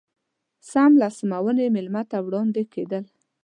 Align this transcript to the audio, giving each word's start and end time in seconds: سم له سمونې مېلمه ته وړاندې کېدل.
سم 0.69 0.91
له 1.01 1.07
سمونې 1.17 1.65
مېلمه 1.75 2.03
ته 2.11 2.17
وړاندې 2.25 2.63
کېدل. 2.73 3.03